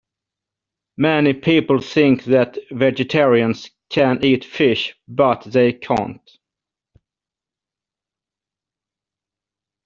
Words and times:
Many 0.97 1.33
people 1.33 1.79
think 1.79 2.23
that 2.23 2.57
vegetarians 2.71 3.69
can 3.91 4.25
eat 4.25 4.43
fish, 4.45 4.95
but 5.07 5.43
they 5.43 5.73
can't 5.73 6.39